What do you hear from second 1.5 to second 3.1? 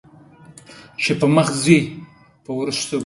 ځې په وروستو ګورې